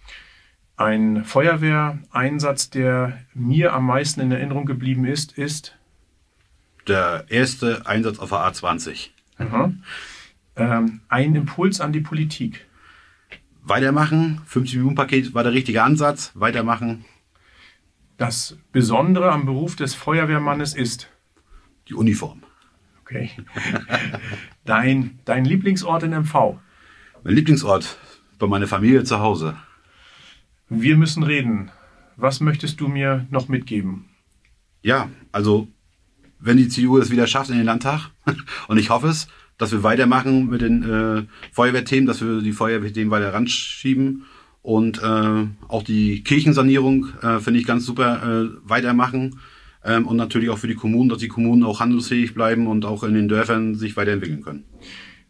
Ein 0.77 1.25
Feuerwehreinsatz, 1.25 2.71
der 2.71 3.19
mir 3.35 3.75
am 3.75 3.87
meisten 3.87 4.21
in 4.21 4.33
Erinnerung 4.33 4.65
geblieben 4.65 5.05
ist, 5.05 5.37
ist? 5.37 5.77
Der 6.89 7.27
erste 7.29 7.87
Einsatz 7.87 8.19
auf 8.19 8.31
der 8.31 8.39
A20. 8.39 9.11
Ähm, 10.57 11.01
ein 11.09 11.35
Impuls 11.35 11.81
an 11.81 11.93
die 11.93 12.01
Politik. 12.01 12.67
Weitermachen. 13.63 14.41
50-Minuten-Paket 14.51 15.35
war 15.35 15.43
der 15.43 15.53
richtige 15.53 15.83
Ansatz. 15.83 16.33
Weitermachen. 16.35 17.05
Das 18.17 18.57
Besondere 18.73 19.31
am 19.31 19.47
Beruf 19.47 19.77
des 19.77 19.95
Feuerwehrmannes 19.95 20.75
ist? 20.75 21.12
Die 21.89 21.95
Uniform. 21.95 22.43
Okay. 23.01 23.31
dein, 24.65 25.19
dein 25.25 25.45
Lieblingsort 25.45 26.03
in 26.03 26.11
MV? 26.11 26.59
Mein 27.25 27.35
Lieblingsort 27.35 27.99
bei 28.39 28.47
meiner 28.47 28.67
Familie 28.67 29.05
zu 29.05 29.21
Hause. 29.21 29.57
Wir 30.69 30.97
müssen 30.97 31.23
reden. 31.23 31.71
Was 32.17 32.41
möchtest 32.41 32.81
du 32.81 32.89
mir 32.89 33.27
noch 33.31 33.49
mitgeben? 33.49 34.07
Ja, 34.83 35.11
also 35.31 35.69
wenn 36.41 36.57
die 36.57 36.69
CDU 36.69 36.99
es 36.99 37.11
wieder 37.11 37.27
schafft 37.27 37.51
in 37.51 37.57
den 37.57 37.67
Landtag, 37.67 38.11
und 38.69 38.79
ich 38.79 38.91
hoffe 38.91 39.09
es, 39.09 39.29
dass 39.59 39.71
wir 39.71 39.83
weitermachen 39.83 40.49
mit 40.49 40.61
den 40.61 40.83
äh, 40.83 41.23
Feuerwehrthemen, 41.53 42.07
dass 42.07 42.21
wir 42.21 42.41
die 42.41 42.53
Feuerwehrthemen 42.53 43.11
weiter 43.11 43.33
ranschieben 43.33 44.25
und 44.63 45.03
äh, 45.03 45.47
auch 45.69 45.83
die 45.83 46.23
Kirchensanierung 46.25 47.09
äh, 47.23 47.39
finde 47.39 47.61
ich 47.61 47.67
ganz 47.67 47.85
super 47.85 48.23
äh, 48.23 48.49
weitermachen 48.65 49.39
ähm, 49.85 50.07
und 50.07 50.17
natürlich 50.17 50.51
auch 50.51 50.59
für 50.59 50.69
die 50.69 50.75
Kommunen, 50.75 51.09
dass 51.09 51.19
die 51.19 51.29
Kommunen 51.29 51.65
auch 51.65 51.81
handelsfähig 51.81 52.35
bleiben 52.35 52.67
und 52.67 52.85
auch 52.85 53.03
in 53.03 53.15
den 53.15 53.29
Dörfern 53.29 53.75
sich 53.75 53.97
weiterentwickeln 53.97 54.43
können. 54.43 54.65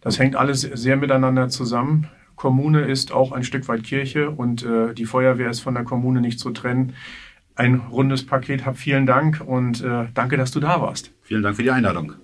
Das 0.01 0.19
hängt 0.19 0.37
alles 0.37 0.63
sehr 0.63 0.97
miteinander 0.97 1.49
zusammen. 1.49 2.09
Kommune 2.37 2.83
ist 2.83 3.13
auch 3.13 3.33
ein 3.33 3.45
Stück 3.45 3.69
weit 3.69 3.85
Kirche 3.85 4.31
und 4.31 4.65
äh, 4.65 4.95
die 4.95 5.05
Feuerwehr 5.05 5.51
ist 5.51 5.61
von 5.61 5.75
der 5.75 5.85
Kommune 5.85 6.21
nicht 6.21 6.41
zu 6.41 6.51
trennen. 6.51 6.95
Ein 7.55 7.77
rundes 7.77 8.27
Paket. 8.27 8.67
Hab 8.67 8.77
vielen 8.79 9.07
Dank 9.07 9.41
und 9.47 9.83
äh, 9.83 10.07
danke, 10.15 10.37
dass 10.37 10.51
du 10.51 10.59
da 10.59 10.81
warst. 10.81 11.13
Vielen 11.23 11.43
Dank 11.43 11.57
für 11.57 11.63
die 11.63 11.71
Einladung. 11.71 12.15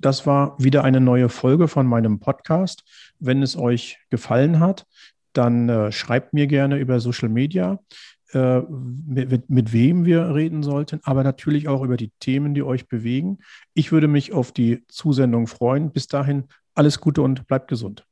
Das 0.00 0.26
war 0.26 0.54
wieder 0.58 0.84
eine 0.84 1.00
neue 1.00 1.28
Folge 1.28 1.66
von 1.66 1.86
meinem 1.86 2.20
Podcast. 2.20 2.84
Wenn 3.18 3.42
es 3.42 3.56
euch 3.56 3.98
gefallen 4.10 4.60
hat, 4.60 4.86
dann 5.32 5.68
äh, 5.68 5.92
schreibt 5.92 6.32
mir 6.32 6.46
gerne 6.46 6.78
über 6.78 7.00
Social 7.00 7.28
Media 7.28 7.80
äh, 8.32 8.60
mit, 8.68 9.48
mit 9.50 9.72
wem 9.72 10.04
wir 10.04 10.34
reden 10.34 10.62
sollten, 10.62 11.00
aber 11.04 11.24
natürlich 11.24 11.68
auch 11.68 11.82
über 11.82 11.96
die 11.96 12.10
Themen, 12.20 12.54
die 12.54 12.62
euch 12.62 12.88
bewegen. 12.88 13.38
Ich 13.74 13.92
würde 13.92 14.08
mich 14.08 14.32
auf 14.32 14.52
die 14.52 14.86
Zusendung 14.88 15.46
freuen. 15.46 15.92
Bis 15.92 16.08
dahin 16.08 16.44
alles 16.74 17.00
Gute 17.00 17.22
und 17.22 17.46
bleibt 17.46 17.68
gesund. 17.68 18.07